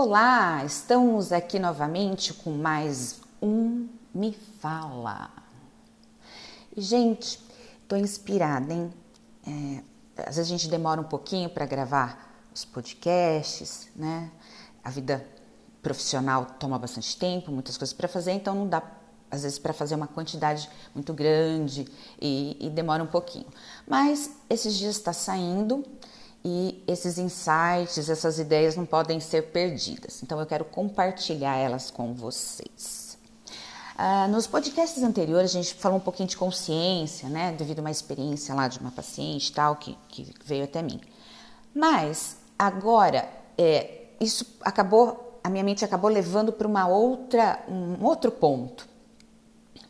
[0.00, 5.28] Olá, estamos aqui novamente com mais um Me Fala.
[6.76, 7.40] Gente,
[7.88, 8.94] tô inspirada, hein?
[9.44, 9.82] É,
[10.18, 14.30] às vezes a gente demora um pouquinho para gravar os podcasts, né?
[14.84, 15.26] A vida
[15.82, 18.80] profissional toma bastante tempo, muitas coisas para fazer, então não dá
[19.28, 21.88] às vezes para fazer uma quantidade muito grande
[22.22, 23.46] e, e demora um pouquinho.
[23.84, 25.84] Mas esses dias está saindo
[26.44, 30.22] e esses insights, essas ideias não podem ser perdidas.
[30.22, 33.18] Então eu quero compartilhar elas com vocês.
[33.96, 37.90] Ah, nos podcasts anteriores a gente falou um pouquinho de consciência, né, devido a uma
[37.90, 41.00] experiência lá de uma paciente tal que, que veio até mim.
[41.74, 48.30] Mas agora é, isso acabou, a minha mente acabou levando para uma outra, um outro
[48.30, 48.88] ponto,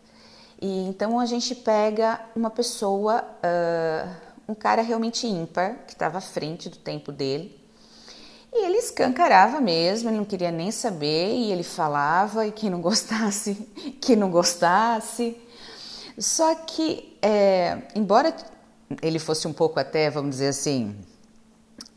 [0.62, 6.22] E então a gente pega uma pessoa, uh, um cara realmente ímpar, que estava à
[6.22, 7.58] frente do tempo dele.
[8.52, 12.81] E ele escancarava mesmo, ele não queria nem saber, e ele falava, e quem não
[12.81, 13.53] gostasse,
[14.02, 15.38] que não gostasse.
[16.18, 18.34] Só que, é, embora
[19.01, 20.95] ele fosse um pouco até, vamos dizer assim,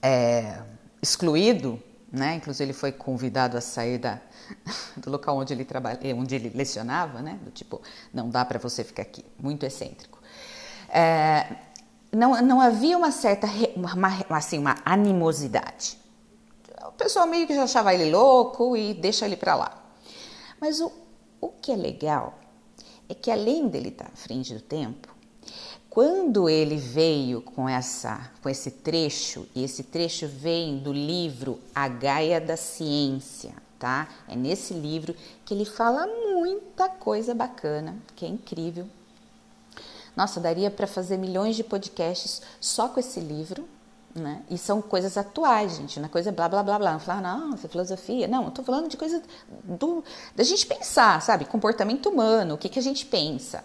[0.02, 0.62] é,
[1.00, 2.34] excluído, né?
[2.34, 4.20] Inclusive ele foi convidado a sair da,
[4.96, 7.38] do local onde ele trabalha, onde ele lecionava, né?
[7.42, 7.80] Do tipo,
[8.12, 10.20] não dá para você ficar aqui, muito excêntrico.
[10.88, 11.56] É,
[12.12, 15.98] não, não havia uma certa, uma, assim, uma animosidade.
[16.86, 19.82] O pessoal meio que já achava ele louco e deixa ele para lá.
[20.60, 20.92] Mas o,
[21.40, 22.38] o que é legal
[23.08, 25.08] é que além dele estar à frente do tempo,
[25.92, 31.86] quando ele veio com essa com esse trecho, e esse trecho vem do livro A
[31.86, 34.08] Gaia da Ciência, tá?
[34.26, 35.14] É nesse livro
[35.44, 38.88] que ele fala muita coisa bacana, que é incrível.
[40.16, 43.68] Nossa, daria para fazer milhões de podcasts só com esse livro,
[44.14, 44.40] né?
[44.48, 47.20] E são coisas atuais, gente, não é coisa blá blá blá blá.
[47.20, 48.26] Não, é filosofia.
[48.26, 49.22] Não, eu tô falando de coisa
[49.62, 50.02] do,
[50.34, 51.44] da gente pensar, sabe?
[51.44, 53.62] Comportamento humano, o que, que a gente pensa.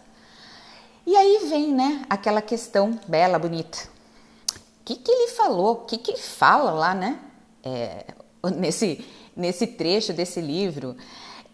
[1.08, 3.78] E aí vem, né, aquela questão bela, bonita.
[4.82, 5.72] O que, que ele falou?
[5.72, 7.18] O que, que ele fala lá, né?
[7.64, 8.08] É,
[8.54, 10.98] nesse, nesse trecho desse livro.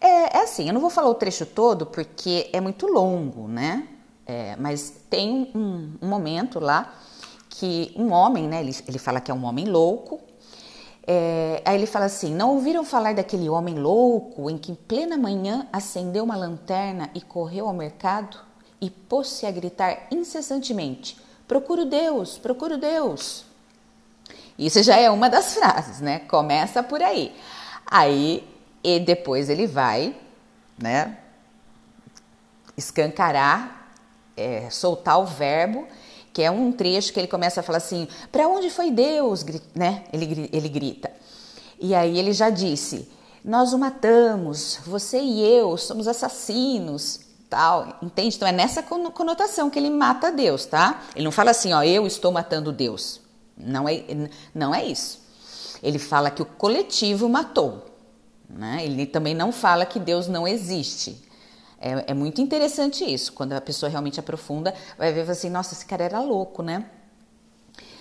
[0.02, 3.88] É, é, assim, eu não vou falar o trecho todo porque é muito longo, né?
[4.26, 6.92] É, mas tem um, um, momento lá
[7.48, 8.60] que um homem, né?
[8.60, 10.20] Ele, ele fala que é um homem louco.
[11.06, 15.16] É, aí ele fala assim: Não ouviram falar daquele homem louco em que em plena
[15.16, 18.52] manhã acendeu uma lanterna e correu ao mercado?
[18.84, 23.46] E pôs-se a gritar incessantemente: Procuro Deus, procuro Deus.
[24.60, 26.20] Isso já é uma das frases, né?
[26.20, 27.34] Começa por aí.
[27.86, 28.46] Aí,
[28.84, 30.14] e depois ele vai,
[30.78, 31.18] né?
[32.76, 33.94] Escancarar,
[34.36, 35.88] é, soltar o verbo,
[36.34, 39.46] que é um trecho que ele começa a falar assim: Para onde foi Deus?
[39.74, 40.04] Né?
[40.12, 41.10] Ele, ele grita.
[41.80, 43.10] E aí ele já disse:
[43.46, 48.36] Nós o matamos, você e eu somos assassinos tal, entende?
[48.36, 51.04] Então é nessa conotação que ele mata Deus, tá?
[51.16, 53.22] Ele não fala assim, ó, eu estou matando Deus.
[53.56, 54.04] Não é,
[54.56, 55.22] não é isso.
[55.84, 57.86] Ele fala que o coletivo matou,
[58.50, 58.84] Né?
[58.84, 61.24] Ele também não fala que Deus não existe.
[61.80, 63.34] É, é, muito interessante isso.
[63.34, 66.86] Quando a pessoa realmente aprofunda, vai ver assim: nossa, esse cara era louco, né?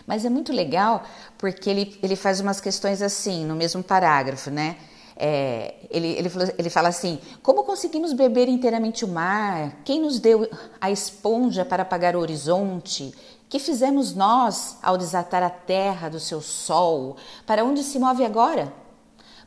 [0.07, 1.05] Mas é muito legal
[1.37, 4.77] porque ele, ele faz umas questões assim, no mesmo parágrafo, né?
[5.25, 6.29] É, ele, ele,
[6.59, 9.77] ele fala assim: como conseguimos beber inteiramente o mar?
[9.85, 13.15] Quem nos deu a esponja para apagar o horizonte?
[13.49, 17.17] Que fizemos nós ao desatar a terra do seu sol?
[17.47, 18.75] Para onde se move agora?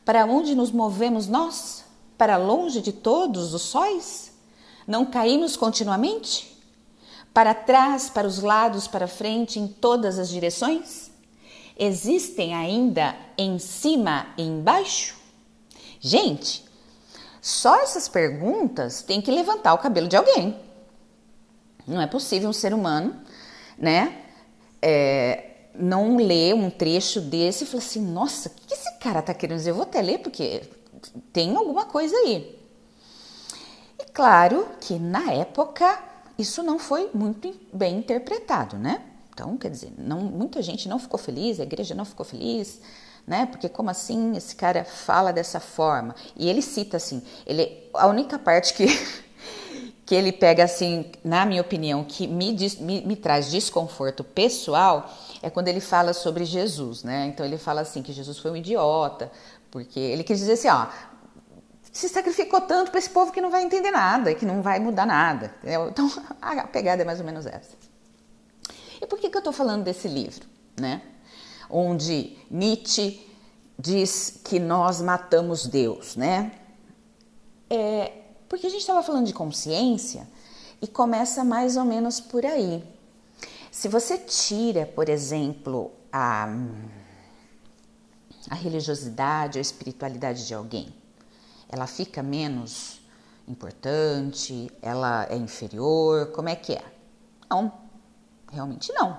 [0.02, 1.84] Para onde nos movemos nós?
[2.16, 4.32] Para longe de todos os sóis?
[4.86, 6.56] Não caímos continuamente?
[7.34, 11.10] Para trás, para os lados, para frente, em todas as direções?
[11.78, 15.25] Existem ainda em cima e embaixo?
[16.06, 16.64] Gente,
[17.42, 20.56] só essas perguntas têm que levantar o cabelo de alguém.
[21.84, 23.20] Não é possível um ser humano,
[23.76, 24.22] né,
[24.80, 29.34] é, não ler um trecho desse e falar assim: nossa, o que esse cara tá
[29.34, 29.70] querendo dizer?
[29.70, 30.62] Eu vou até ler porque
[31.32, 32.56] tem alguma coisa aí.
[33.98, 36.04] E claro que na época
[36.38, 39.02] isso não foi muito bem interpretado, né?
[39.34, 42.80] Então, quer dizer, não, muita gente não ficou feliz, a igreja não ficou feliz,
[43.26, 43.46] né?
[43.46, 46.14] Porque como assim esse cara fala dessa forma?
[46.36, 48.86] E ele cita assim, ele a única parte que
[50.06, 55.12] que ele pega assim, na minha opinião, que me, me, me traz desconforto pessoal
[55.42, 57.26] é quando ele fala sobre Jesus, né?
[57.26, 59.32] Então ele fala assim que Jesus foi um idiota,
[59.68, 60.86] porque ele quis dizer assim, ó,
[61.92, 65.06] se sacrificou tanto para esse povo que não vai entender nada, que não vai mudar
[65.06, 65.52] nada.
[65.58, 65.88] Entendeu?
[65.88, 66.08] Então
[66.40, 67.74] a pegada é mais ou menos essa.
[69.02, 70.46] E por que, que eu estou falando desse livro,
[70.78, 71.02] né?
[71.70, 73.26] Onde Nietzsche
[73.78, 76.52] diz que nós matamos Deus, né?
[77.68, 78.12] É,
[78.48, 80.26] porque a gente estava falando de consciência
[80.80, 82.84] e começa mais ou menos por aí.
[83.70, 86.48] Se você tira, por exemplo, a,
[88.48, 90.94] a religiosidade, a espiritualidade de alguém,
[91.68, 93.00] ela fica menos
[93.46, 96.84] importante, ela é inferior, como é que é?
[97.50, 97.72] Não,
[98.50, 99.18] realmente não.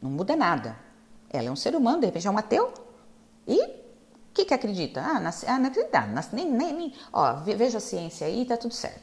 [0.00, 0.76] Não muda nada.
[1.36, 2.72] Ela é um ser humano, de repente é um ateu.
[3.46, 3.70] E o
[4.32, 5.00] que, que acredita?
[5.00, 8.74] Ah, nasce, ah não acredita, nem, nem, nem, ó, veja a ciência aí, tá tudo
[8.74, 9.02] certo.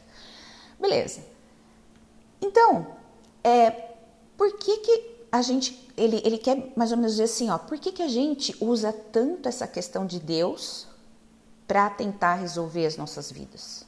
[0.80, 1.22] Beleza.
[2.42, 2.88] Então,
[3.44, 3.70] é,
[4.36, 7.78] por que que a gente, ele, ele quer mais ou menos dizer assim, ó, por
[7.78, 10.88] que que a gente usa tanto essa questão de Deus
[11.68, 13.86] para tentar resolver as nossas vidas?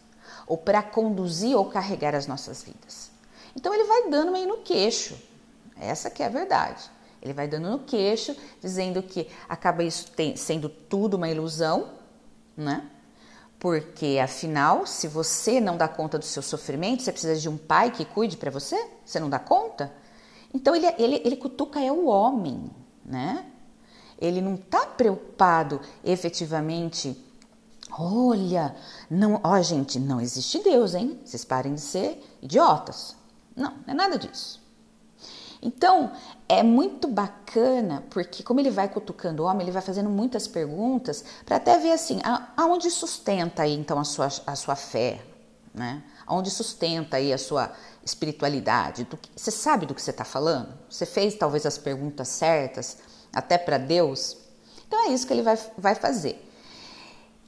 [0.47, 3.11] Ou para conduzir ou carregar as nossas vidas?
[3.55, 5.17] Então ele vai dando meio no queixo.
[5.79, 6.89] Essa que é a verdade.
[7.23, 11.91] Ele vai dando no queixo, dizendo que acaba isso tem, sendo tudo uma ilusão,
[12.55, 12.85] né?
[13.57, 17.91] Porque afinal, se você não dá conta do seu sofrimento, você precisa de um pai
[17.91, 18.75] que cuide para você?
[19.05, 19.89] Você não dá conta?
[20.53, 22.69] Então ele, ele, ele cutuca é o homem,
[23.05, 23.45] né?
[24.19, 27.17] Ele não está preocupado efetivamente.
[27.89, 28.75] Olha,
[29.09, 31.17] não, ó gente, não existe Deus, hein?
[31.23, 33.15] Vocês parem de ser idiotas.
[33.55, 34.61] Não, não é nada disso.
[35.63, 36.11] Então,
[36.59, 41.23] é muito bacana, porque como ele vai cutucando o homem, ele vai fazendo muitas perguntas
[41.45, 42.19] para até ver assim,
[42.57, 45.21] aonde sustenta aí então a sua, a sua fé,
[45.73, 46.03] né?
[46.25, 47.71] Aonde sustenta aí a sua
[48.03, 49.05] espiritualidade?
[49.05, 50.73] Que, você sabe do que você está falando?
[50.89, 52.97] Você fez talvez as perguntas certas
[53.33, 54.37] até para Deus?
[54.87, 56.49] Então é isso que ele vai, vai fazer.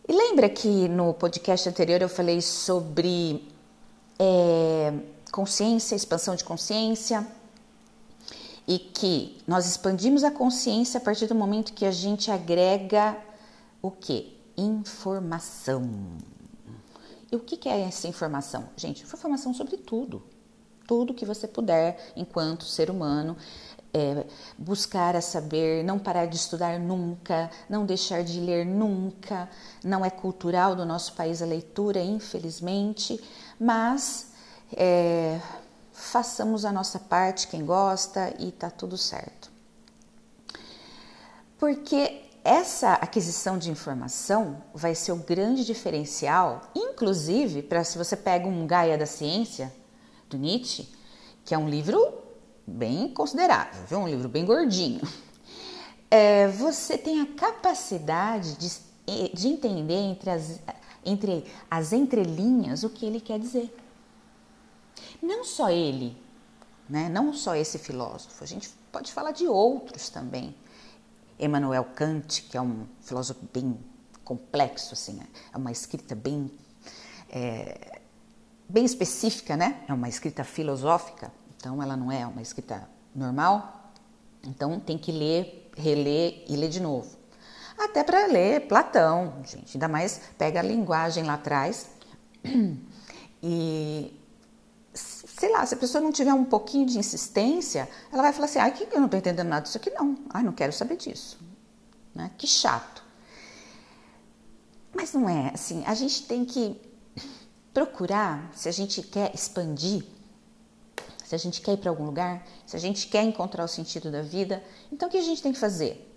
[0.07, 3.47] E lembra que no podcast anterior eu falei sobre
[4.19, 4.93] é,
[5.31, 7.25] consciência, expansão de consciência?
[8.67, 13.17] E que nós expandimos a consciência a partir do momento que a gente agrega
[13.81, 14.35] o que?
[14.57, 15.87] Informação.
[17.31, 18.69] E o que é essa informação?
[18.75, 20.23] Gente, informação sobre tudo.
[20.87, 23.35] Tudo que você puder, enquanto ser humano,
[23.93, 24.25] é,
[24.57, 29.49] buscar a saber, não parar de estudar nunca, não deixar de ler nunca.
[29.83, 33.21] Não é cultural do nosso país a leitura, infelizmente,
[33.59, 34.31] mas
[34.75, 35.39] é,
[35.95, 39.49] façamos a nossa parte, quem gosta, e tá tudo certo.
[41.57, 48.45] Porque essa aquisição de informação vai ser o grande diferencial, inclusive para se você pega
[48.45, 49.73] um Gaia da Ciência,
[50.29, 50.87] do Nietzsche,
[51.45, 52.13] que é um livro
[52.67, 53.99] bem considerável, viu?
[53.99, 55.01] um livro bem gordinho.
[56.11, 60.59] É, você tem a capacidade de, de entender entre as,
[61.03, 63.75] entre as entrelinhas o que ele quer dizer.
[65.25, 66.15] Não só ele,
[66.87, 67.09] né?
[67.09, 70.55] não só esse filósofo, a gente pode falar de outros também.
[71.39, 73.77] Emmanuel Kant, que é um filósofo bem
[74.23, 75.19] complexo, assim,
[75.51, 76.51] é uma escrita bem,
[77.29, 77.99] é,
[78.69, 79.83] bem específica, né?
[79.87, 83.91] É uma escrita filosófica, então ela não é uma escrita normal.
[84.43, 87.17] Então tem que ler, reler e ler de novo.
[87.77, 91.89] Até para ler Platão, gente, ainda mais pega a linguagem lá atrás
[93.43, 94.14] e
[95.37, 98.59] sei lá, se a pessoa não tiver um pouquinho de insistência, ela vai falar assim:
[98.59, 100.17] ai, que eu não estou entendendo nada disso aqui, não.
[100.29, 101.37] Ai, não quero saber disso.
[102.13, 102.31] Né?
[102.37, 103.03] Que chato.
[104.93, 106.79] Mas não é assim, a gente tem que
[107.73, 110.05] procurar, se a gente quer expandir,
[111.25, 114.09] se a gente quer ir para algum lugar, se a gente quer encontrar o sentido
[114.09, 116.09] da vida, então o que a gente tem que fazer?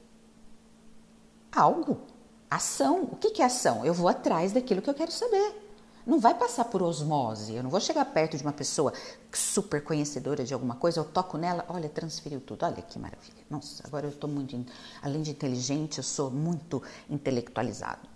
[1.50, 2.00] Algo.
[2.48, 3.02] Ação.
[3.10, 3.84] O que é ação?
[3.84, 5.67] Eu vou atrás daquilo que eu quero saber.
[6.08, 7.54] Não vai passar por osmose.
[7.54, 8.94] Eu não vou chegar perto de uma pessoa
[9.30, 12.64] super conhecedora de alguma coisa, eu toco nela, olha, transferiu tudo.
[12.64, 13.44] Olha que maravilha.
[13.50, 14.58] Nossa, agora eu estou muito,
[15.02, 18.08] além de inteligente, eu sou muito intelectualizado.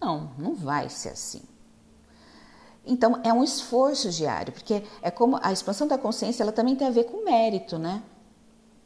[0.00, 1.42] Não, não vai ser assim.
[2.86, 6.86] Então é um esforço diário, porque é como a expansão da consciência, ela também tem
[6.86, 8.02] a ver com mérito, né?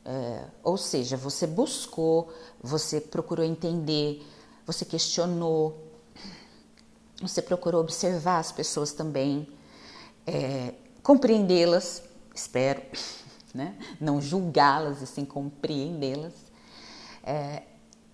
[0.05, 4.27] É, ou seja, você buscou, você procurou entender,
[4.67, 5.84] você questionou,
[7.29, 9.49] você procurou observar as pessoas também,
[10.27, 12.03] é, compreendê-las,
[12.35, 12.83] espero,
[13.55, 13.77] né?
[14.01, 16.35] não julgá-las e sim compreendê-las.
[17.23, 17.63] É,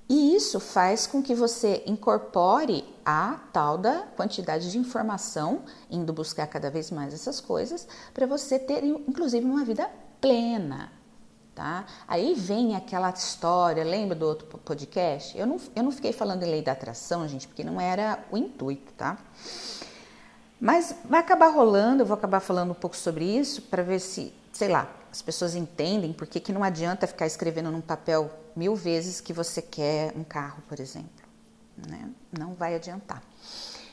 [0.09, 6.49] e isso faz com que você incorpore a tal da quantidade de informação, indo buscar
[6.49, 9.89] cada vez mais essas coisas, para você ter, inclusive, uma vida
[10.21, 10.91] plena,
[11.55, 11.85] Tá?
[12.09, 15.37] Aí vem aquela história, lembra do outro podcast?
[15.37, 18.37] Eu não, eu não fiquei falando em lei da atração, gente, porque não era o
[18.37, 19.19] intuito, tá?
[20.61, 24.33] Mas vai acabar rolando, eu vou acabar falando um pouco sobre isso para ver se,
[24.53, 29.21] sei lá, as pessoas entendem porque que não adianta ficar escrevendo num papel mil vezes
[29.21, 31.09] que você quer um carro, por exemplo.
[31.89, 32.11] Né?
[32.39, 33.23] Não vai adiantar.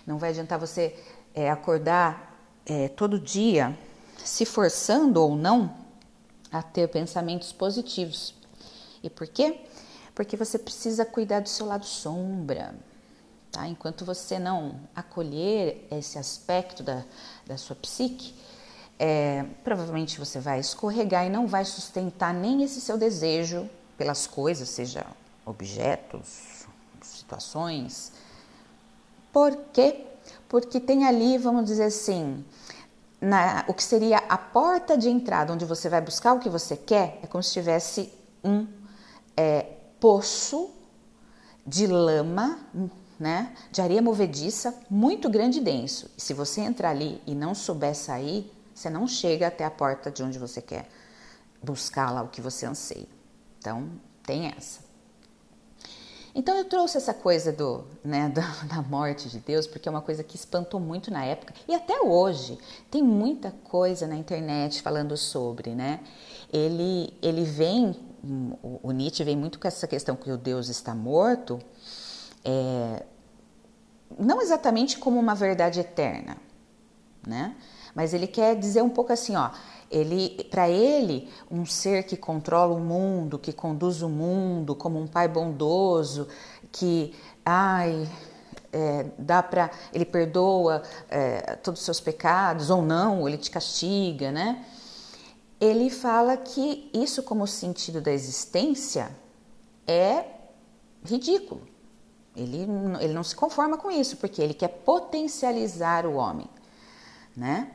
[0.05, 0.95] Não vai adiantar você
[1.33, 3.77] é, acordar é, todo dia
[4.23, 5.86] se forçando ou não
[6.51, 8.33] a ter pensamentos positivos.
[9.03, 9.61] E por quê?
[10.15, 12.75] Porque você precisa cuidar do seu lado sombra.
[13.51, 13.67] Tá?
[13.67, 17.03] Enquanto você não acolher esse aspecto da,
[17.45, 18.33] da sua psique,
[18.99, 24.69] é, provavelmente você vai escorregar e não vai sustentar nem esse seu desejo pelas coisas,
[24.69, 25.05] seja
[25.45, 26.65] objetos,
[27.01, 28.11] situações.
[29.31, 30.05] Por quê?
[30.49, 32.43] Porque tem ali, vamos dizer assim,
[33.19, 36.77] na, o que seria a porta de entrada, onde você vai buscar o que você
[36.77, 38.67] quer, é como se tivesse um
[39.35, 39.65] é,
[39.99, 40.71] poço
[41.65, 42.59] de lama,
[43.19, 46.09] né, de areia movediça, muito grande e denso.
[46.17, 50.11] E se você entrar ali e não souber sair, você não chega até a porta
[50.11, 50.87] de onde você quer
[51.61, 53.07] buscar lá o que você anseia.
[53.57, 53.89] Então,
[54.23, 54.86] tem essa.
[56.37, 58.43] Então eu trouxe essa coisa do, né, da,
[58.75, 61.99] da, morte de Deus, porque é uma coisa que espantou muito na época e até
[61.99, 62.59] hoje
[62.91, 65.99] tem muita coisa na internet falando sobre, né?
[66.53, 67.95] Ele, ele vem,
[68.61, 71.59] o Nietzsche vem muito com essa questão que o Deus está morto,
[72.45, 73.03] é,
[74.19, 76.37] não exatamente como uma verdade eterna,
[77.25, 77.55] né?
[77.97, 79.49] Mas ele quer dizer um pouco assim, ó,
[79.89, 85.07] ele, para ele, um ser que controla o mundo, que conduz o mundo, como um
[85.07, 86.27] pai bondoso,
[86.71, 88.07] que, ai,
[88.71, 94.31] é, dá para, ele perdoa é, todos os seus pecados ou não, ele te castiga,
[94.31, 94.63] né?
[95.59, 99.09] Ele fala que isso, como sentido da existência,
[99.87, 100.23] é
[101.03, 101.67] ridículo.
[102.35, 102.67] Ele,
[103.01, 106.47] ele não se conforma com isso, porque ele quer potencializar o homem,
[107.35, 107.71] né?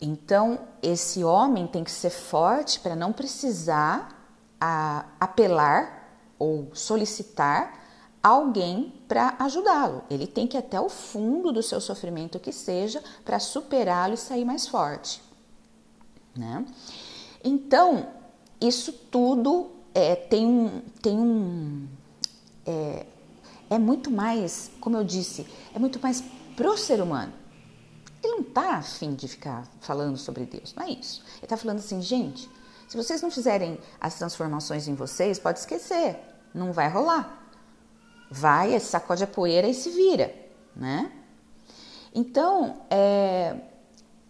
[0.00, 4.20] Então, esse homem tem que ser forte para não precisar
[4.58, 7.78] a, apelar ou solicitar
[8.22, 10.02] alguém para ajudá-lo.
[10.10, 14.18] Ele tem que ir até o fundo do seu sofrimento que seja para superá-lo e
[14.18, 15.22] sair mais forte.
[16.34, 16.64] Né?
[17.44, 18.08] Então,
[18.60, 20.80] isso tudo é, tem um.
[21.02, 21.86] Tem um
[22.66, 23.06] é,
[23.68, 26.22] é muito mais, como eu disse, é muito mais
[26.56, 27.32] pro ser humano.
[28.22, 31.22] Ele não está afim de ficar falando sobre Deus, não é isso.
[31.36, 32.50] Ele está falando assim, gente,
[32.86, 36.18] se vocês não fizerem as transformações em vocês, pode esquecer,
[36.52, 37.38] não vai rolar.
[38.30, 40.34] Vai, sacode a poeira e se vira,
[40.74, 41.10] né?
[42.14, 43.56] Então, é,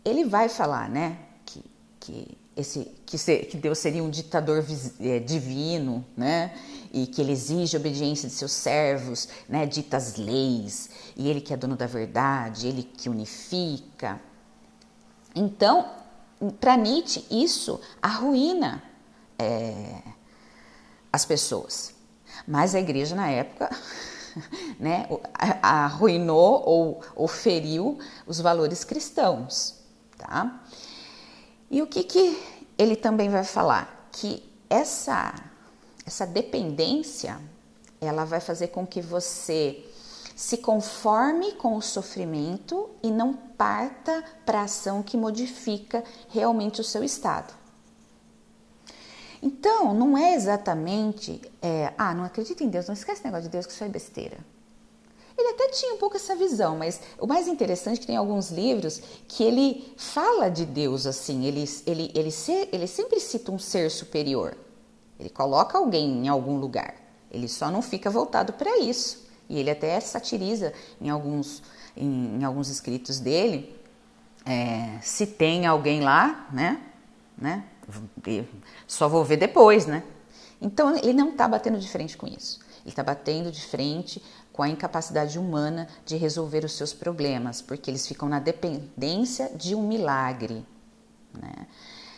[0.04, 1.64] ele vai falar, né, que,
[1.98, 4.64] que, esse, que, ser, que Deus seria um ditador
[5.00, 6.52] é, divino, né?
[6.92, 11.56] e que ele exige obediência de seus servos, né, ditas leis, e ele que é
[11.56, 14.20] dono da verdade, ele que unifica.
[15.34, 15.88] Então,
[16.60, 18.82] para Nietzsche, isso arruína
[19.38, 20.02] é,
[21.12, 21.94] as pessoas.
[22.46, 23.70] Mas a igreja, na época,
[24.80, 25.06] né,
[25.62, 29.78] arruinou ou, ou feriu os valores cristãos.
[30.18, 30.60] Tá?
[31.70, 32.42] E o que, que
[32.76, 34.08] ele também vai falar?
[34.12, 35.34] Que essa
[36.06, 37.40] essa dependência
[38.00, 39.84] ela vai fazer com que você
[40.34, 46.84] se conforme com o sofrimento e não parta para a ação que modifica realmente o
[46.84, 47.52] seu estado.
[49.42, 53.50] Então, não é exatamente, é, ah, não acredito em Deus, não esquece o negócio de
[53.50, 54.38] Deus, que isso é besteira.
[55.40, 58.50] Ele até tinha um pouco essa visão, mas o mais interessante é que tem alguns
[58.50, 63.58] livros que ele fala de Deus assim, ele, ele, ele, se, ele sempre cita um
[63.58, 64.54] ser superior.
[65.18, 66.94] Ele coloca alguém em algum lugar.
[67.30, 69.26] Ele só não fica voltado para isso.
[69.48, 71.62] E ele até satiriza em alguns,
[71.96, 73.74] em, em alguns escritos dele,
[74.44, 76.82] é, se tem alguém lá, né?
[77.36, 77.64] né?
[78.86, 80.02] Só vou ver depois, né?
[80.60, 82.60] Então ele não está batendo de frente com isso.
[82.82, 87.90] Ele está batendo de frente com a incapacidade humana de resolver os seus problemas, porque
[87.90, 90.64] eles ficam na dependência de um milagre.
[91.32, 91.66] Né?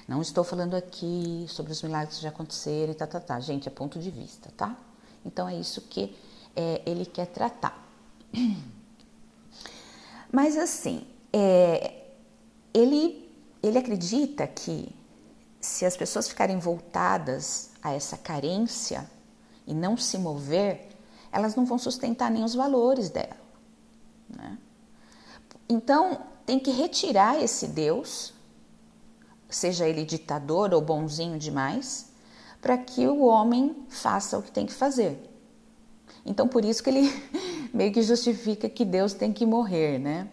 [0.09, 3.41] Não estou falando aqui sobre os milagres que já aconteceram e tá, tá, tá.
[3.41, 4.77] Gente, é ponto de vista, tá?
[5.25, 6.17] Então é isso que
[6.57, 7.87] é, ele quer tratar.
[10.33, 12.03] Mas assim, é,
[12.75, 13.31] ele,
[13.63, 14.95] ele acredita que
[15.61, 19.09] se as pessoas ficarem voltadas a essa carência
[19.67, 20.89] e não se mover,
[21.33, 23.41] elas não vão sustentar nem os valores dela.
[24.29, 24.59] Né?
[25.69, 28.35] Então, tem que retirar esse Deus,
[29.49, 32.13] seja ele ditador ou bonzinho demais,
[32.61, 35.19] para que o homem faça o que tem que fazer.
[36.25, 37.23] Então, por isso que ele
[37.73, 40.29] meio que justifica que Deus tem que morrer, né?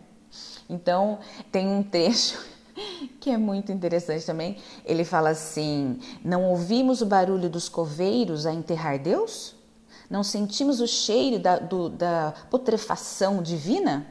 [0.69, 1.19] Então,
[1.51, 2.37] tem um trecho
[3.19, 4.57] que é muito interessante também.
[4.85, 9.55] Ele fala assim: Não ouvimos o barulho dos coveiros a enterrar Deus?
[10.09, 14.07] Não sentimos o cheiro da, do, da putrefação divina?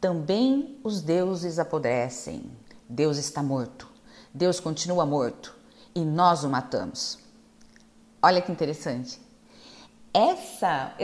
[0.00, 2.50] Também os deuses apodrecem.
[2.88, 3.88] Deus está morto.
[4.32, 5.54] Deus continua morto.
[5.94, 7.18] E nós o matamos.
[8.22, 9.20] Olha que interessante.
[10.12, 10.94] Essa,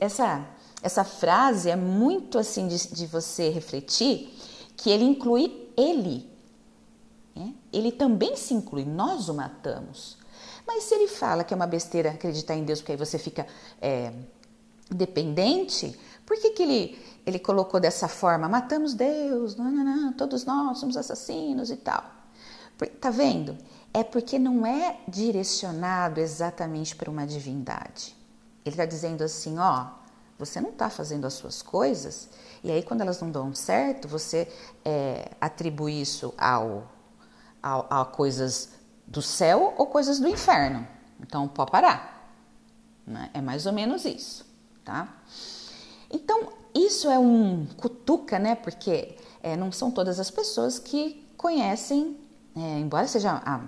[0.00, 0.46] essa,
[0.82, 4.36] essa frase é muito assim de, de você refletir
[4.76, 6.28] que ele inclui ele.
[7.34, 7.54] Né?
[7.72, 10.18] Ele também se inclui, nós o matamos.
[10.66, 13.46] Mas se ele fala que é uma besteira acreditar em Deus, porque aí você fica
[13.80, 14.12] é,
[14.90, 18.48] dependente, por que, que ele, ele colocou dessa forma?
[18.48, 22.02] Matamos Deus, não, não, não, todos nós somos assassinos e tal.
[23.00, 23.56] Tá vendo?
[23.92, 28.16] É porque não é direcionado exatamente para uma divindade.
[28.64, 29.86] Ele está dizendo assim: ó,
[30.38, 32.28] você não está fazendo as suas coisas,
[32.62, 34.48] e aí quando elas não dão certo, você
[34.84, 36.90] é, atribui isso ao,
[37.62, 38.70] ao, a coisas
[39.06, 40.86] do céu ou coisas do inferno.
[41.20, 42.32] Então, pode parar.
[43.06, 43.30] Né?
[43.34, 44.46] É mais ou menos isso,
[44.84, 45.08] tá?
[46.10, 48.54] Então, isso é um cutuca, né?
[48.54, 52.16] Porque é, não são todas as pessoas que conhecem,
[52.56, 53.60] é, embora seja a,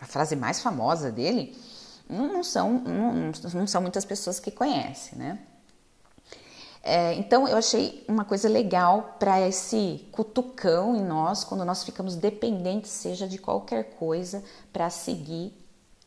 [0.00, 1.56] a, frase mais famosa dele,
[2.08, 5.38] não, não são, não, não, são muitas pessoas que conhecem, né?
[6.86, 12.14] É, então eu achei uma coisa legal para esse cutucão em nós, quando nós ficamos
[12.14, 15.54] dependentes, seja de qualquer coisa, para seguir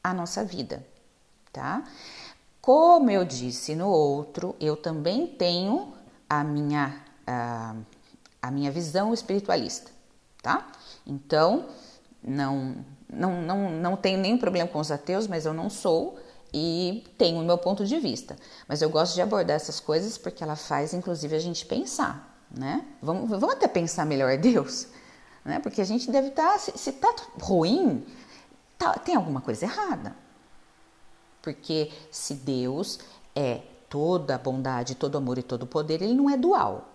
[0.03, 0.85] a nossa vida,
[1.51, 1.83] tá?
[2.61, 5.93] Como eu disse no outro, eu também tenho
[6.29, 7.75] a minha, a,
[8.39, 9.89] a minha visão espiritualista,
[10.43, 10.71] tá?
[11.07, 11.69] Então,
[12.21, 12.75] não,
[13.11, 16.19] não, não, não tenho nenhum problema com os ateus, mas eu não sou
[16.57, 18.35] e tenho o meu ponto de vista.
[18.67, 22.85] Mas eu gosto de abordar essas coisas porque ela faz, inclusive, a gente pensar, né?
[23.01, 24.87] Vamos, vamos até pensar melhor Deus,
[25.45, 25.59] né?
[25.59, 28.05] Porque a gente deve estar, tá, se, se tá ruim,
[28.77, 30.15] tá, tem alguma coisa errada.
[31.41, 32.99] Porque se Deus
[33.35, 36.89] é toda a bondade, todo amor e todo poder, ele não é dual.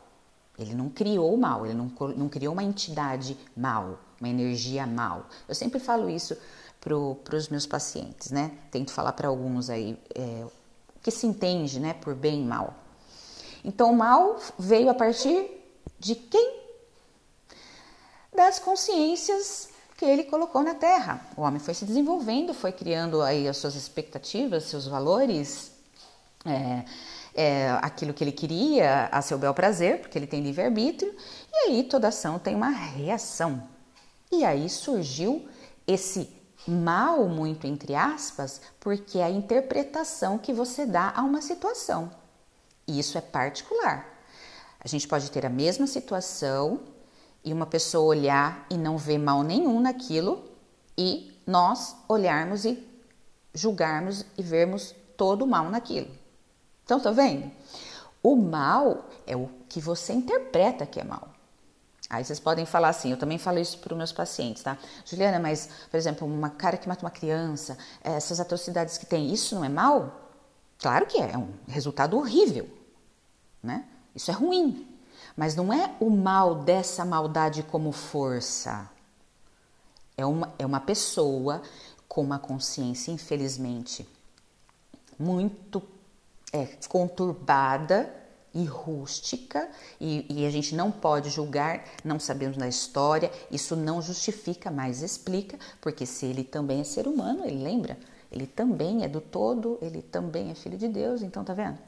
[0.59, 5.27] Ele não criou o mal, ele não, não criou uma entidade mal, uma energia mal.
[5.49, 6.37] Eu sempre falo isso
[6.83, 8.51] para os meus pacientes, né?
[8.71, 12.75] Tento falar para alguns aí é, o que se entende, né, por bem e mal.
[13.65, 15.49] Então, o mal veio a partir
[15.99, 16.61] de quem?
[18.35, 21.25] Das consciências que ele colocou na Terra.
[21.37, 25.71] O homem foi se desenvolvendo, foi criando aí as suas expectativas, seus valores,
[26.45, 26.85] é,
[27.33, 31.15] é, aquilo que ele queria a seu bel prazer, porque ele tem livre-arbítrio,
[31.53, 33.63] e aí toda ação tem uma reação.
[34.33, 35.47] E aí surgiu
[35.87, 42.11] esse mal, muito entre aspas, porque é a interpretação que você dá a uma situação.
[42.87, 44.07] Isso é particular.
[44.81, 46.81] A gente pode ter a mesma situação
[47.45, 50.45] e uma pessoa olhar e não ver mal nenhum naquilo
[50.97, 52.87] e nós olharmos e
[53.55, 56.11] julgarmos e vermos todo o mal naquilo.
[56.85, 57.51] Então, tá vendo?
[58.23, 61.32] O mal é o que você interpreta que é mal.
[62.13, 64.77] Aí vocês podem falar assim, eu também falo isso para os meus pacientes, tá?
[65.03, 69.55] Juliana, mas, por exemplo, uma cara que mata uma criança, essas atrocidades que tem, isso
[69.55, 70.31] não é mal?
[70.79, 72.69] Claro que é, é um resultado horrível,
[73.63, 73.87] né?
[74.15, 74.87] Isso é ruim,
[75.35, 78.91] mas não é o mal dessa maldade como força.
[80.15, 81.63] É uma, é uma pessoa
[82.07, 84.07] com uma consciência, infelizmente,
[85.19, 85.83] muito
[86.53, 88.22] é, conturbada
[88.55, 89.69] e rústica,
[90.01, 95.03] e, e, a gente não pode julgar, não sabemos da história, isso não justifica, mas
[95.03, 97.99] explica, porque se ele também é ser humano, ele lembra,
[98.31, 101.79] ele também é do todo, ele também é filho de Deus, então tá vendo?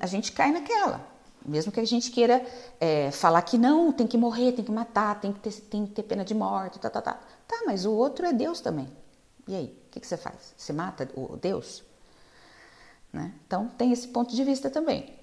[0.00, 1.04] a gente cai naquela.
[1.44, 2.46] Mesmo que a gente queira
[2.80, 5.92] é, falar que não, tem que morrer, tem que matar, tem que ter, tem que
[5.92, 7.14] ter pena de morte, tá, tá, tá.
[7.48, 8.88] Tá, mas o outro é Deus também.
[9.48, 10.54] E aí, o que, que você faz?
[10.56, 11.82] Você mata o Deus?
[13.12, 13.34] Né?
[13.44, 15.18] Então, tem esse ponto de vista também.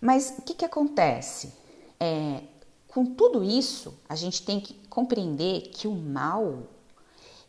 [0.00, 1.52] Mas o que, que acontece?
[1.98, 2.42] É,
[2.88, 6.62] com tudo isso, a gente tem que compreender que o mal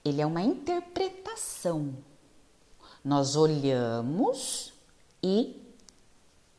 [0.04, 1.96] ele é uma interpretação.
[3.04, 4.74] Nós olhamos
[5.24, 5.62] e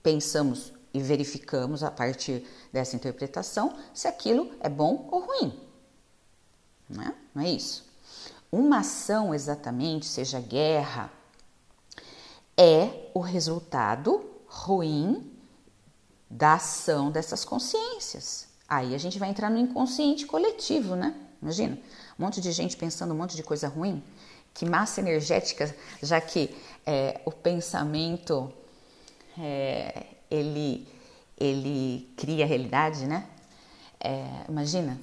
[0.03, 5.61] pensamos e verificamos a partir dessa interpretação se aquilo é bom ou ruim.
[6.89, 7.87] Não é, não é isso?
[8.51, 11.13] Uma ação, exatamente, seja guerra,
[12.57, 15.38] é o resultado ruim
[16.31, 18.47] da ação dessas consciências.
[18.69, 21.15] Aí a gente vai entrar no inconsciente coletivo, né?
[21.41, 21.79] Imagina,
[22.19, 24.03] um monte de gente pensando um monte de coisa ruim.
[24.53, 28.53] Que massa energética, já que é, o pensamento
[29.39, 30.87] é, ele,
[31.39, 33.27] ele cria a realidade, né?
[34.01, 34.99] É, imagina,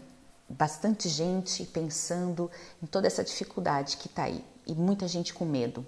[0.47, 5.85] bastante gente pensando em toda essa dificuldade que está aí e muita gente com medo.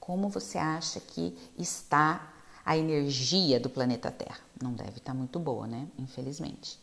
[0.00, 2.33] Como você acha que está
[2.64, 4.40] a energia do planeta Terra?
[4.62, 5.86] Não deve estar tá muito boa, né?
[5.98, 6.78] Infelizmente.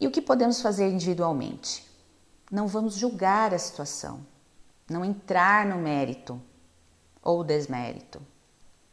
[0.00, 1.84] E o que podemos fazer individualmente?
[2.50, 4.20] Não vamos julgar a situação,
[4.88, 6.40] não entrar no mérito
[7.22, 8.20] ou desmérito,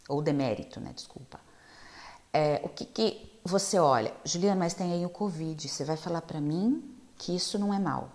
[0.09, 0.91] ou demérito, né?
[0.93, 1.39] Desculpa
[2.35, 4.13] é, o que, que você olha?
[4.25, 7.79] Juliana, mas tem aí o Covid, você vai falar para mim que isso não é
[7.79, 8.11] mal.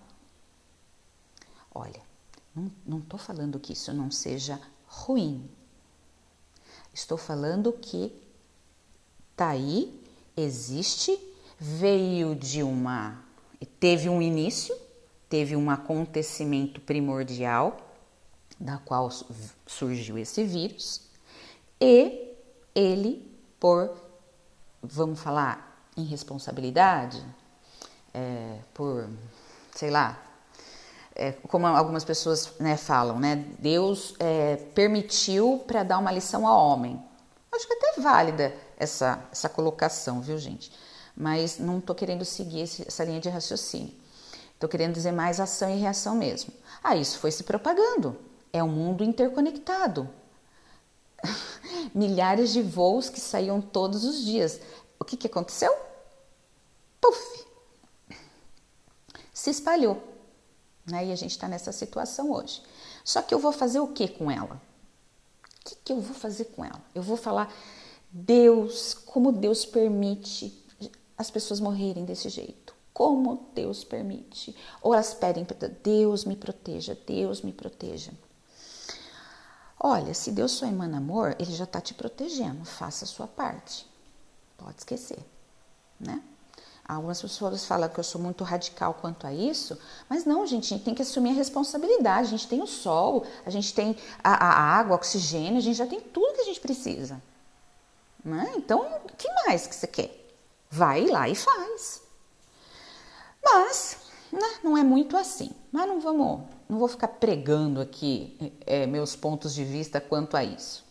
[1.73, 1.99] Olha,
[2.85, 5.49] não estou falando que isso não seja ruim.
[6.93, 8.13] Estou falando que
[9.35, 10.01] tá aí,
[10.35, 11.17] existe,
[11.59, 13.23] veio de uma.
[13.79, 14.75] teve um início,
[15.29, 17.77] teve um acontecimento primordial,
[18.59, 19.09] da qual
[19.65, 21.01] surgiu esse vírus,
[21.79, 22.35] e
[22.75, 23.27] ele,
[23.59, 23.97] por
[24.81, 27.23] vamos falar, irresponsabilidade,
[28.13, 29.07] é, por,
[29.73, 30.21] sei lá,
[31.15, 36.67] é, como algumas pessoas né, falam, né, Deus é, permitiu para dar uma lição ao
[36.67, 37.01] homem.
[37.51, 40.71] Acho que até é válida essa, essa colocação, viu, gente?
[41.15, 43.93] Mas não estou querendo seguir esse, essa linha de raciocínio.
[44.53, 46.53] Estou querendo dizer mais ação e reação mesmo.
[46.83, 48.17] Ah, isso foi se propagando.
[48.53, 50.09] É um mundo interconectado.
[51.93, 54.59] milhares de voos que saíam todos os dias.
[54.99, 55.75] O que, que aconteceu?
[56.99, 57.45] Puf!
[59.33, 60.10] Se espalhou.
[60.85, 61.07] Né?
[61.07, 62.61] E a gente está nessa situação hoje.
[63.03, 64.61] Só que eu vou fazer o que com ela?
[65.43, 66.81] O que, que eu vou fazer com ela?
[66.93, 67.53] Eu vou falar,
[68.11, 70.57] Deus, como Deus permite
[71.17, 72.73] as pessoas morrerem desse jeito?
[72.93, 74.55] Como Deus permite?
[74.81, 75.45] Ou elas pedem,
[75.83, 78.11] Deus me proteja, Deus me proteja.
[79.79, 82.65] Olha, se Deus só emana amor, ele já está te protegendo.
[82.65, 83.87] Faça a sua parte.
[84.57, 85.25] Pode esquecer,
[85.99, 86.21] né?
[86.91, 90.75] Algumas pessoas falam que eu sou muito radical quanto a isso, mas não, gente, a
[90.75, 92.27] gente tem que assumir a responsabilidade.
[92.27, 95.87] A gente tem o sol, a gente tem a, a água, oxigênio, a gente já
[95.87, 97.21] tem tudo que a gente precisa.
[98.21, 98.51] Né?
[98.57, 100.35] Então, o que mais que você quer?
[100.69, 102.01] Vai lá e faz.
[103.41, 103.97] Mas,
[104.29, 105.51] né, não é muito assim.
[105.71, 110.43] Mas não vamos não vou ficar pregando aqui é, meus pontos de vista quanto a
[110.43, 110.85] isso.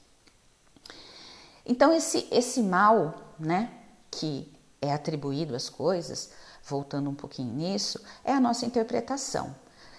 [1.67, 3.71] Então, esse, esse mal, né,
[4.11, 6.31] que é atribuído às coisas,
[6.65, 9.55] voltando um pouquinho nisso, é a nossa interpretação.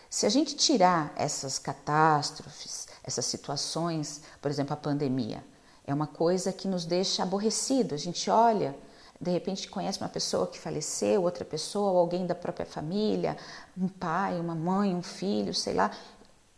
[0.10, 5.44] Se a gente tirar essas catástrofes, essas situações, por exemplo, a pandemia,
[5.86, 7.96] é uma coisa que nos deixa aborrecido.
[7.96, 8.76] A gente olha
[9.22, 13.38] de repente conhece uma pessoa que faleceu, outra pessoa, alguém da própria família,
[13.78, 15.92] um pai, uma mãe, um filho, sei lá.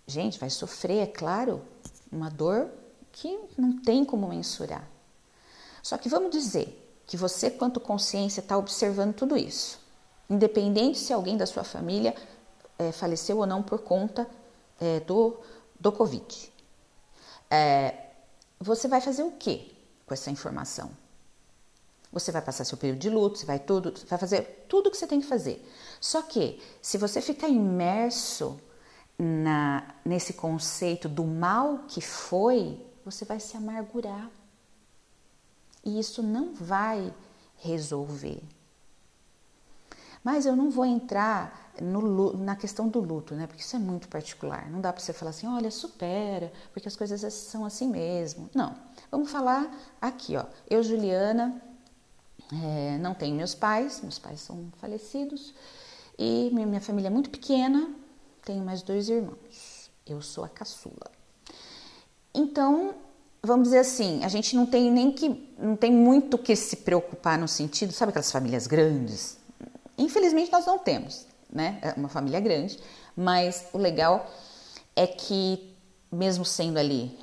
[0.07, 1.61] Gente, vai sofrer, é claro,
[2.09, 2.69] uma dor
[3.11, 4.87] que não tem como mensurar.
[5.81, 6.82] Só que vamos dizer
[7.13, 9.79] que você, quanto consciência, está observando tudo isso,
[10.27, 12.15] independente se alguém da sua família
[12.75, 14.27] é, faleceu ou não por conta
[14.81, 15.37] é, do,
[15.79, 16.51] do Covid.
[17.51, 18.07] É,
[18.59, 20.89] você vai fazer o que com essa informação?
[22.11, 24.97] Você vai passar seu período de luto, você vai tudo, vai fazer tudo o que
[24.97, 25.63] você tem que fazer.
[26.01, 28.59] Só que se você ficar imerso
[29.19, 34.31] na, nesse conceito do mal que foi, você vai se amargurar.
[35.83, 37.13] E isso não vai
[37.57, 38.41] resolver.
[40.23, 43.45] Mas eu não vou entrar no, na questão do luto, né?
[43.45, 44.69] Porque isso é muito particular.
[44.69, 48.49] Não dá para você falar assim, olha, supera, porque as coisas são assim mesmo.
[48.53, 48.75] Não.
[49.11, 50.45] Vamos falar aqui, ó.
[50.69, 51.61] Eu, Juliana,
[52.51, 55.53] é, não tenho meus pais, meus pais são falecidos,
[56.17, 57.93] e minha família é muito pequena,
[58.43, 59.91] tenho mais dois irmãos.
[60.05, 61.11] Eu sou a caçula.
[62.33, 62.95] Então,
[63.45, 67.37] vamos dizer assim, a gente não tem nem que não tem muito que se preocupar
[67.37, 69.37] no sentido, sabe aquelas famílias grandes?
[69.97, 71.77] Infelizmente nós não temos, né?
[71.81, 72.79] É uma família grande,
[73.15, 74.31] mas o legal
[74.95, 75.75] é que
[76.11, 77.17] mesmo sendo ali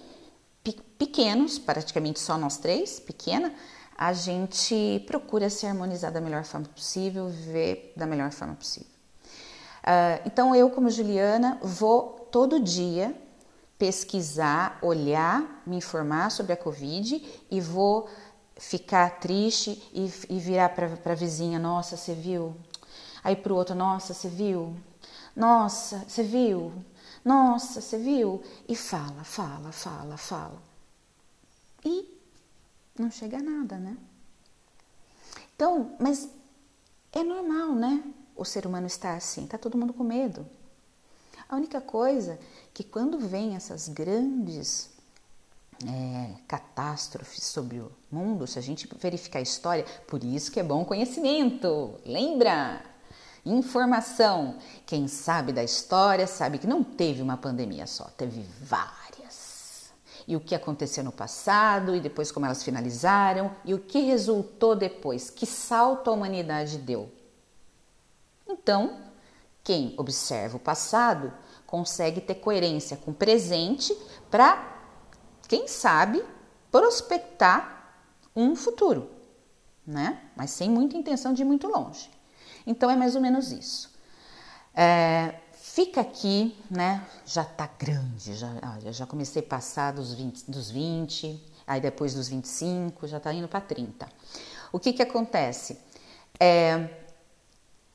[0.98, 3.54] pequenos, praticamente só nós três, pequena,
[3.96, 8.88] a gente procura se harmonizar da melhor forma possível, viver da melhor forma possível.
[9.80, 13.14] Uh, então eu, como Juliana, vou todo dia
[13.80, 18.10] pesquisar, olhar, me informar sobre a Covid e vou
[18.58, 22.54] ficar triste e, e virar para a vizinha: Nossa, você viu?
[23.24, 24.76] Aí para o outro: Nossa, você viu?
[25.34, 26.72] Nossa, você viu?
[27.24, 28.42] Nossa, você viu?
[28.68, 30.60] E fala, fala, fala, fala.
[31.82, 32.06] E
[32.98, 33.96] não chega a nada, né?
[35.54, 36.28] Então, mas
[37.12, 38.04] é normal, né?
[38.36, 40.46] O ser humano estar assim, tá todo mundo com medo.
[41.48, 42.38] A única coisa
[42.72, 44.90] que quando vem essas grandes
[45.86, 50.62] é, catástrofes sobre o mundo, se a gente verificar a história, por isso que é
[50.62, 51.94] bom conhecimento.
[52.04, 52.82] Lembra?
[53.44, 54.58] Informação.
[54.84, 59.90] Quem sabe da história sabe que não teve uma pandemia só, teve várias.
[60.28, 64.76] E o que aconteceu no passado e depois como elas finalizaram e o que resultou
[64.76, 67.10] depois, que salto a humanidade deu.
[68.46, 69.00] Então,
[69.64, 71.32] quem observa o passado
[71.70, 73.96] consegue ter coerência com o presente
[74.28, 74.82] para,
[75.46, 76.22] quem sabe,
[76.70, 77.94] prospectar
[78.34, 79.08] um futuro,
[79.86, 80.20] né?
[80.36, 82.10] Mas sem muita intenção de ir muito longe.
[82.66, 83.88] Então é mais ou menos isso.
[84.74, 87.06] É, fica aqui, né?
[87.24, 88.50] Já tá grande, já,
[88.90, 93.46] já comecei a passar dos 20, dos 20, aí depois dos 25, já tá indo
[93.46, 94.08] para 30.
[94.72, 95.78] O que que acontece?
[96.38, 96.90] É,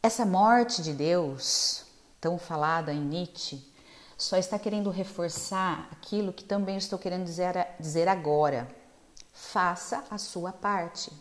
[0.01, 1.84] essa morte de Deus,
[2.25, 3.71] tão falada em Nietzsche,
[4.17, 8.67] só está querendo reforçar aquilo que também estou querendo dizer, dizer agora.
[9.31, 11.11] Faça a sua parte.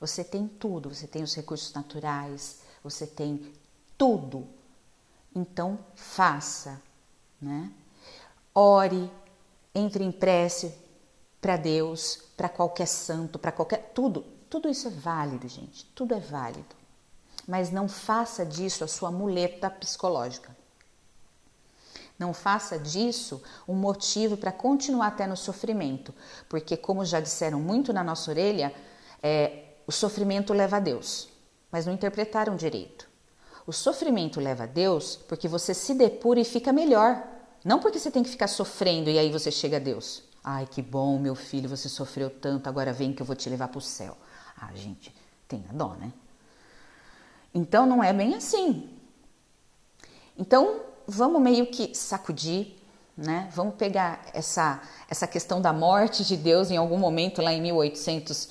[0.00, 3.52] Você tem tudo, você tem os recursos naturais, você tem
[3.98, 4.46] tudo.
[5.36, 6.80] Então, faça,
[7.38, 7.70] né?
[8.54, 9.12] Ore,
[9.74, 10.74] entre em prece
[11.38, 14.22] para Deus, para qualquer santo, para qualquer tudo.
[14.48, 15.84] Tudo isso é válido, gente.
[15.94, 16.77] Tudo é válido
[17.48, 20.54] mas não faça disso a sua muleta psicológica.
[22.18, 26.14] Não faça disso um motivo para continuar até no sofrimento,
[26.46, 28.74] porque, como já disseram muito na nossa orelha,
[29.22, 31.30] é, o sofrimento leva a Deus,
[31.72, 33.08] mas não interpretaram direito.
[33.66, 37.26] O sofrimento leva a Deus porque você se depura e fica melhor,
[37.64, 40.22] não porque você tem que ficar sofrendo e aí você chega a Deus.
[40.44, 43.68] Ai, que bom, meu filho, você sofreu tanto, agora vem que eu vou te levar
[43.68, 44.16] para o céu.
[44.60, 45.14] Ah, gente,
[45.46, 46.12] tenha dó, né?
[47.58, 48.88] Então não é bem assim.
[50.38, 52.76] Então vamos meio que sacudir,
[53.16, 53.50] né?
[53.52, 58.48] Vamos pegar essa essa questão da morte de Deus em algum momento lá em 1800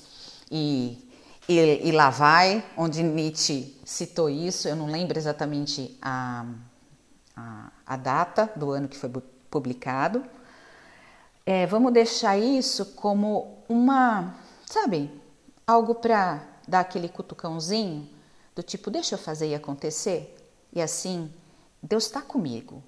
[0.50, 1.08] e,
[1.48, 4.68] e, e lá vai, onde Nietzsche citou isso.
[4.68, 6.44] Eu não lembro exatamente a,
[7.34, 9.08] a, a data do ano que foi
[9.50, 10.22] publicado.
[11.46, 14.34] É, vamos deixar isso como uma,
[14.66, 15.10] sabe,
[15.66, 18.17] algo para dar aquele cutucãozinho
[18.58, 20.36] do tipo, deixa eu fazer e acontecer,
[20.72, 21.32] e assim,
[21.80, 22.82] Deus está comigo.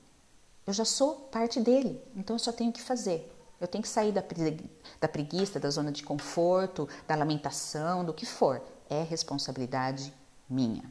[0.66, 3.33] Eu já sou parte dele, então eu só tenho que fazer.
[3.61, 4.20] Eu tenho que sair da,
[5.00, 8.61] da preguiça, da zona de conforto, da lamentação, do que for.
[8.88, 10.12] É responsabilidade
[10.48, 10.83] minha.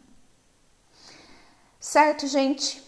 [1.78, 2.82] Certo, gente?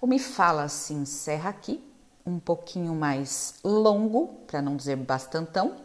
[0.00, 1.82] O Me Fala se encerra aqui,
[2.24, 5.76] um pouquinho mais longo, para não dizer bastantão,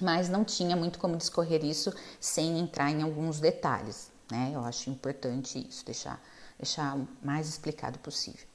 [0.00, 4.52] mas não tinha muito como discorrer isso sem entrar em alguns detalhes né?
[4.54, 6.20] Eu acho importante isso, deixar,
[6.58, 8.46] deixar o mais explicado possível.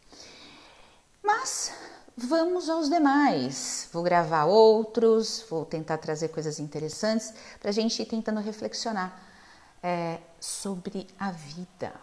[1.22, 1.74] Mas
[2.16, 3.90] vamos aos demais.
[3.92, 9.22] Vou gravar outros, vou tentar trazer coisas interessantes para a gente ir tentando reflexionar
[9.82, 11.94] é, sobre a vida,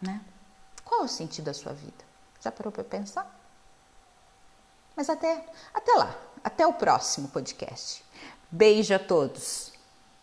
[0.00, 0.20] né?
[0.84, 2.04] Qual é o sentido da sua vida?
[2.40, 3.40] Já parou para pensar?
[4.96, 8.04] Mas até, até lá, até o próximo podcast.
[8.50, 9.73] Beijo a todos!